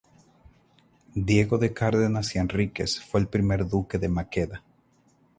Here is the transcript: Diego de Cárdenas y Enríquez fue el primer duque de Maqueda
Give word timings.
Diego 1.13 1.59
de 1.59 1.73
Cárdenas 1.73 2.33
y 2.35 2.39
Enríquez 2.39 2.99
fue 2.99 3.19
el 3.19 3.27
primer 3.27 3.67
duque 3.69 3.99
de 3.99 4.09
Maqueda 4.09 4.63